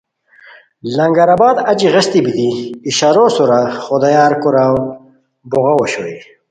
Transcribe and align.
لنگر 0.97 1.27
آباد 1.35 1.57
اچی 1.71 1.87
غیستی 1.93 2.19
بیتی 2.25 2.49
اشارو 2.89 3.25
سورا 3.35 3.61
خدایار 3.85 4.33
کوراؤ 4.43 4.75
بوغاؤ 5.51 5.77
اوشوئے 5.79 6.15